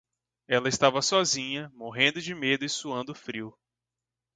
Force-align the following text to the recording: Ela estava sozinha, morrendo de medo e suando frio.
Ela 0.47 0.67
estava 0.67 0.99
sozinha, 0.99 1.71
morrendo 1.75 2.19
de 2.19 2.33
medo 2.33 2.65
e 2.65 2.67
suando 2.69 3.13
frio. 3.13 3.55